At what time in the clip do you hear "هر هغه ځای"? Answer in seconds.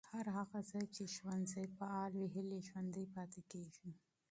0.13-0.85